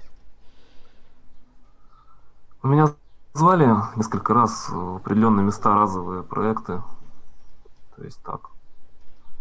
Меня 2.63 2.89
звали 3.35 3.69
несколько 3.97 4.33
раз 4.33 4.69
в 4.71 4.97
определенные 4.97 5.45
места 5.45 5.75
разовые 5.75 6.23
проекты. 6.23 6.83
То 7.97 8.05
есть 8.05 8.23
так. 8.23 8.51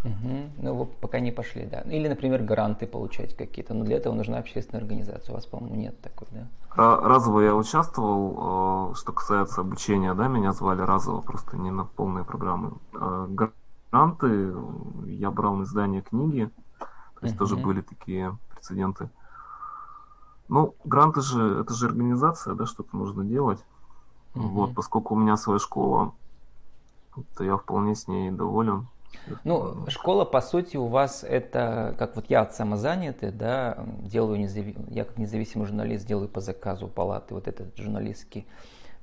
Угу. 0.04 0.50
Ну, 0.58 0.74
вы 0.76 0.86
пока 0.86 1.20
не 1.22 1.32
пошли, 1.32 1.66
да. 1.66 1.82
Или, 1.82 2.10
например, 2.10 2.44
гранты 2.44 2.86
получать 2.86 3.38
какие-то. 3.38 3.74
Но 3.74 3.86
для 3.86 3.98
этого 3.98 4.14
нужна 4.14 4.40
общественная 4.40 4.82
организация. 4.82 5.32
У 5.32 5.36
вас, 5.36 5.46
по-моему, 5.46 5.76
нет 5.76 6.02
такой, 6.02 6.28
да? 6.32 6.48
Разово 6.76 7.40
я 7.40 7.56
участвовал. 7.56 8.92
Э, 8.92 8.96
что 8.96 9.14
касается 9.14 9.62
обучения, 9.62 10.14
да, 10.14 10.28
меня 10.28 10.52
звали 10.52 10.82
разово, 10.82 11.22
просто 11.22 11.56
не 11.56 11.72
на 11.72 11.86
полные 11.86 12.26
программы. 12.26 12.74
Гранты 13.94 14.52
я 15.06 15.30
брал 15.30 15.54
на 15.54 15.64
издание 15.66 16.02
книги. 16.02 16.50
То 17.20 17.28
есть 17.28 17.38
тоже 17.38 17.56
были 17.56 17.82
такие 17.82 18.36
прецеденты. 18.50 19.12
Ну, 20.50 20.74
гранты 20.84 21.22
же, 21.22 21.60
это 21.62 21.76
же 21.76 21.86
организация, 21.86 22.56
да, 22.56 22.66
что-то 22.66 22.98
нужно 22.98 23.24
делать. 23.24 23.60
uh 24.34 24.42
Вот, 24.42 24.74
поскольку 24.74 25.14
у 25.14 25.18
меня 25.18 25.38
своя 25.38 25.60
школа, 25.60 26.16
то 27.38 27.44
я 27.44 27.56
вполне 27.56 27.94
с 27.94 28.08
ней 28.08 28.32
доволен. 28.32 28.88
Ну, 29.44 29.86
школа, 29.90 30.26
по 30.26 30.42
сути, 30.42 30.76
у 30.76 30.88
вас 30.88 31.24
это, 31.24 31.96
как 32.00 32.16
вот 32.16 32.26
я 32.30 32.50
самозанятый, 32.50 33.32
да, 33.32 33.78
делаю 34.00 34.40
незави... 34.40 34.76
я 34.90 35.06
как 35.06 35.20
независимый 35.20 35.68
журналист 35.68 36.08
делаю 36.08 36.30
по 36.30 36.42
заказу 36.42 36.88
палаты 36.88 37.36
вот 37.36 37.48
этот 37.48 37.78
журналистский 37.78 38.48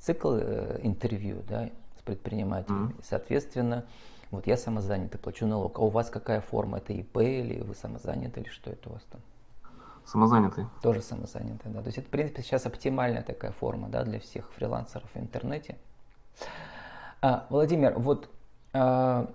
цикл 0.01 0.33
э, 0.33 0.81
интервью, 0.83 1.45
да, 1.49 1.71
с 1.97 2.03
предпринимателями. 2.03 2.89
Mm-hmm. 2.89 3.05
Соответственно, 3.09 3.85
вот 4.31 4.47
я 4.47 4.57
самозанятый, 4.57 5.19
плачу 5.19 5.47
налог. 5.47 5.79
А 5.79 5.83
у 5.83 5.89
вас 5.89 6.11
какая 6.11 6.41
форма? 6.41 6.79
Это 6.79 6.93
ИП 6.93 7.19
или 7.19 7.61
вы 7.61 7.75
самозанятый, 7.75 8.43
или 8.43 8.51
что 8.51 8.71
это 8.71 8.89
у 8.89 8.93
вас 8.93 9.03
там? 9.11 9.21
Самозанятый. 10.05 10.67
Тоже 10.83 11.03
самозанятый, 11.03 11.71
да. 11.71 11.81
То 11.81 11.87
есть 11.87 11.99
это, 11.99 12.09
в 12.09 12.11
принципе, 12.11 12.43
сейчас 12.43 12.67
оптимальная 12.67 13.23
такая 13.23 13.53
форма, 13.53 13.89
да, 13.89 14.05
для 14.05 14.19
всех 14.21 14.51
фрилансеров 14.53 15.09
в 15.15 15.19
интернете. 15.19 15.77
А, 17.23 17.47
Владимир, 17.51 17.99
вот 17.99 18.31
а, 18.73 19.31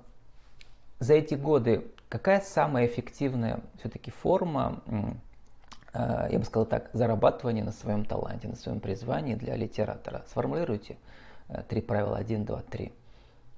за 0.99 1.13
эти 1.13 1.35
годы 1.35 1.85
какая 2.09 2.41
самая 2.41 2.87
эффективная 2.87 3.59
все-таки 3.79 4.11
форма, 4.11 4.81
э, 5.93 6.27
я 6.31 6.39
бы 6.39 6.45
сказал 6.45 6.65
так, 6.65 6.89
зарабатывания 6.93 7.63
на 7.63 7.71
своем 7.71 8.05
таланте, 8.05 8.47
на 8.47 8.55
своем 8.55 8.79
призвании 8.79 9.35
для 9.35 9.55
литератора? 9.55 10.23
Сформулируйте 10.27 10.97
э, 11.49 11.63
три 11.67 11.81
правила, 11.81 12.17
один, 12.17 12.45
два, 12.45 12.61
три. 12.61 12.93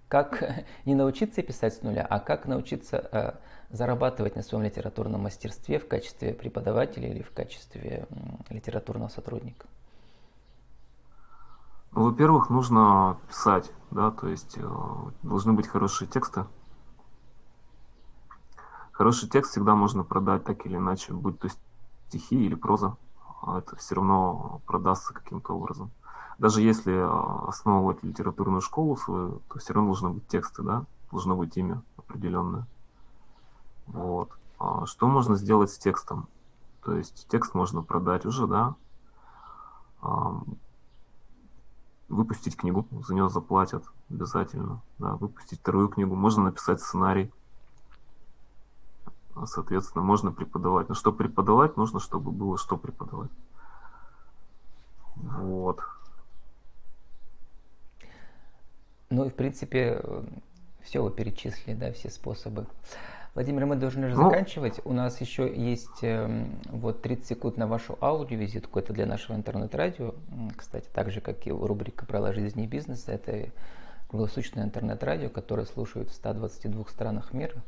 Как 0.07 0.43
не 0.85 0.95
научиться 0.95 1.41
писать 1.41 1.73
с 1.73 1.81
нуля, 1.81 2.05
а 2.09 2.19
как 2.19 2.45
научиться 2.45 3.09
э, 3.11 3.31
зарабатывать 3.69 4.35
на 4.35 4.43
своем 4.43 4.63
литературном 4.63 5.21
мастерстве 5.21 5.79
в 5.79 5.87
качестве 5.87 6.33
преподавателя 6.33 7.09
или 7.09 7.21
в 7.21 7.31
качестве 7.31 8.07
литературного 8.49 9.09
сотрудника? 9.09 9.67
Ну, 11.91 12.03
во-первых, 12.03 12.49
нужно 12.49 13.17
писать, 13.27 13.71
да, 13.91 14.11
то 14.11 14.27
есть 14.27 14.57
должны 15.23 15.53
быть 15.53 15.67
хорошие 15.67 16.07
тексты, 16.07 16.45
Хороший 18.97 19.29
текст 19.29 19.51
всегда 19.51 19.75
можно 19.75 20.03
продать 20.03 20.43
так 20.43 20.65
или 20.65 20.77
иначе, 20.77 21.13
будь 21.13 21.37
то 21.37 21.47
стихи 22.07 22.43
или 22.43 22.55
проза. 22.55 22.97
А 23.43 23.59
это 23.59 23.75
все 23.75 23.93
равно 23.93 24.59
продастся 24.65 25.13
каким-то 25.13 25.53
образом. 25.53 25.91
Даже 26.37 26.61
если 26.61 26.93
а, 26.93 27.45
основывать 27.47 28.03
литературную 28.03 28.61
школу 28.61 28.95
свою, 28.95 29.41
то 29.49 29.59
все 29.59 29.73
равно 29.73 29.89
должны 29.89 30.09
быть 30.09 30.27
тексты, 30.27 30.63
да? 30.63 30.85
Должно 31.11 31.35
быть 31.35 31.55
имя 31.57 31.81
определенное. 31.97 32.67
Вот. 33.87 34.29
А 34.59 34.85
что 34.85 35.07
можно 35.07 35.35
сделать 35.35 35.71
с 35.71 35.77
текстом? 35.77 36.27
То 36.83 36.95
есть 36.95 37.27
текст 37.29 37.53
можно 37.53 37.81
продать 37.81 38.25
уже, 38.25 38.47
да? 38.47 38.75
Выпустить 42.07 42.55
книгу, 42.55 42.87
за 43.05 43.13
нее 43.13 43.29
заплатят 43.29 43.83
обязательно. 44.09 44.81
Да, 44.97 45.15
выпустить 45.15 45.59
вторую 45.59 45.89
книгу, 45.89 46.15
можно 46.15 46.43
написать 46.43 46.81
сценарий 46.81 47.31
соответственно, 49.45 50.03
можно 50.03 50.31
преподавать. 50.31 50.89
Но 50.89 50.95
что 50.95 51.11
преподавать, 51.11 51.77
нужно, 51.77 51.99
чтобы 51.99 52.31
было 52.31 52.57
что 52.57 52.77
преподавать. 52.77 53.31
Вот. 55.15 55.81
Ну 59.09 59.25
и, 59.25 59.29
в 59.29 59.35
принципе, 59.35 60.01
все 60.81 61.01
вы 61.01 61.11
перечислили, 61.11 61.75
да, 61.75 61.91
все 61.91 62.09
способы. 62.09 62.65
Владимир, 63.37 63.67
мы 63.67 63.75
должны 63.75 64.07
уже 64.07 64.15
ну, 64.15 64.23
заканчивать. 64.23 64.79
У 64.83 64.93
нас 64.93 65.21
еще 65.21 65.53
есть 65.55 66.01
э, 66.01 66.45
вот 66.69 67.03
30 67.03 67.27
секунд 67.27 67.57
на 67.57 67.67
вашу 67.67 67.95
аудиовизитку. 68.01 68.79
Это 68.79 68.93
для 68.93 69.05
нашего 69.05 69.35
интернет-радио. 69.35 70.15
Кстати, 70.55 70.87
так 70.91 71.11
же, 71.11 71.21
как 71.21 71.45
и 71.45 71.51
рубрика 71.51 72.07
«Правила 72.07 72.33
жизни 72.33 72.63
и 72.63 72.67
бизнеса». 72.67 73.11
Это 73.11 73.51
круглосуточное 74.07 74.63
интернет-радио, 74.63 75.29
которое 75.29 75.65
слушают 75.67 76.09
в 76.09 76.15
122 76.15 76.85
странах 76.89 77.31
мира. 77.31 77.61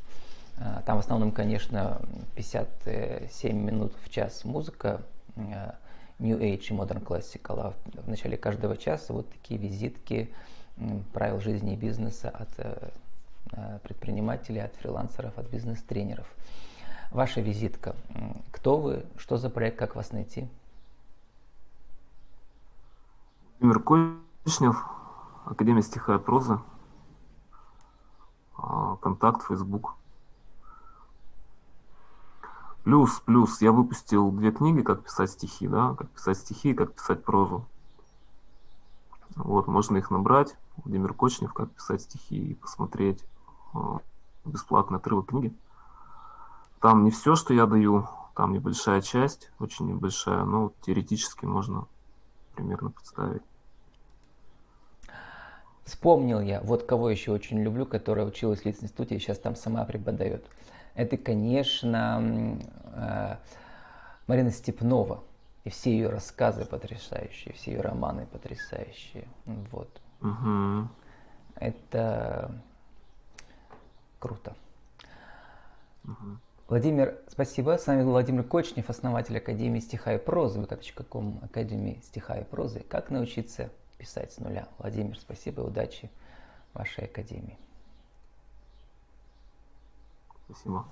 Э, 0.57 0.81
там 0.87 0.97
в 0.97 1.01
основном, 1.01 1.31
конечно, 1.31 2.01
57 2.35 3.55
минут 3.55 3.93
в 4.03 4.09
час 4.09 4.45
музыка, 4.45 5.01
э, 5.35 5.71
New 6.17 6.39
Age 6.39 6.69
и 6.69 6.73
Modern 6.73 7.03
Classical, 7.03 7.59
а 7.59 7.73
в 8.01 8.09
начале 8.09 8.37
каждого 8.37 8.75
часа 8.75 9.13
вот 9.13 9.29
такие 9.29 9.59
визитки 9.59 10.33
правил 11.13 11.39
жизни 11.39 11.73
и 11.73 11.77
бизнеса 11.77 12.29
от 12.29 12.49
э, 12.57 12.91
предпринимателей, 13.83 14.59
от 14.59 14.75
фрилансеров, 14.75 15.37
от 15.37 15.49
бизнес-тренеров. 15.49 16.27
Ваша 17.11 17.41
визитка. 17.41 17.95
Кто 18.51 18.77
вы? 18.77 19.05
Что 19.17 19.37
за 19.37 19.49
проект? 19.49 19.79
Как 19.79 19.95
вас 19.95 20.11
найти? 20.11 20.47
Владимир 23.59 23.83
Кочнев, 23.83 24.85
Академия 25.45 25.81
стиха 25.81 26.15
и 26.15 26.19
прозы, 26.19 26.59
а, 28.57 28.95
контакт, 28.97 29.45
Facebook. 29.47 29.95
Плюс, 32.83 33.19
плюс, 33.19 33.61
я 33.61 33.71
выпустил 33.71 34.31
две 34.31 34.51
книги, 34.51 34.81
как 34.81 35.03
писать 35.03 35.31
стихи, 35.31 35.67
да, 35.67 35.95
как 35.95 36.09
писать 36.11 36.37
стихи 36.37 36.73
как 36.73 36.93
писать 36.93 37.23
прозу. 37.23 37.65
Вот, 39.35 39.67
можно 39.67 39.97
их 39.97 40.11
набрать, 40.11 40.55
Владимир 40.83 41.13
Кочнев, 41.13 41.53
как 41.53 41.71
писать 41.71 42.01
стихи, 42.01 42.51
и 42.51 42.53
посмотреть 42.53 43.23
э, 43.73 43.77
бесплатный 44.45 44.97
отрывок 44.97 45.27
книги. 45.27 45.53
Там 46.81 47.03
не 47.03 47.11
все, 47.11 47.35
что 47.35 47.53
я 47.53 47.65
даю, 47.65 48.07
там 48.35 48.53
небольшая 48.53 49.01
часть, 49.01 49.51
очень 49.59 49.87
небольшая, 49.87 50.43
но 50.45 50.71
теоретически 50.81 51.45
можно 51.45 51.87
примерно 52.55 52.91
представить. 52.91 53.43
Вспомнил 55.83 56.39
я, 56.39 56.61
вот 56.61 56.83
кого 56.83 57.09
еще 57.09 57.31
очень 57.31 57.61
люблю, 57.61 57.85
которая 57.85 58.25
училась 58.25 58.61
в 58.61 58.65
институте 58.65 59.15
и 59.15 59.19
сейчас 59.19 59.39
там 59.39 59.55
сама 59.55 59.83
преподает 59.85 60.45
это, 60.99 61.15
конечно, 61.15 62.59
э, 62.93 63.35
Марина 64.27 64.51
Степнова. 64.51 65.23
И 65.63 65.69
все 65.69 65.91
ее 65.91 66.09
рассказы 66.09 66.65
потрясающие, 66.65 67.53
все 67.53 67.71
ее 67.71 67.81
романы 67.81 68.25
потрясающие. 68.25 69.25
Вот. 69.45 69.89
Угу. 70.21 70.87
Это 71.55 72.51
круто. 74.19 74.55
Угу. 76.03 76.37
Владимир, 76.69 77.17
спасибо. 77.27 77.77
С 77.77 77.87
вами 77.87 78.03
был 78.03 78.11
Владимир 78.11 78.43
Кочнев, 78.43 78.89
основатель 78.89 79.37
Академии 79.37 79.79
стиха 79.79 80.13
и 80.13 80.17
прозы, 80.17 80.59
vk.com, 80.59 81.39
Академии 81.43 81.99
стиха 82.03 82.37
и 82.37 82.43
прозы. 82.43 82.81
Как 82.81 83.09
научиться 83.09 83.71
писать 83.97 84.33
с 84.33 84.37
нуля? 84.37 84.67
Владимир, 84.77 85.17
спасибо 85.17 85.63
и 85.63 85.65
удачи 85.65 86.11
вашей 86.73 87.05
Академии. 87.05 87.57
Спасибо. 90.45 90.85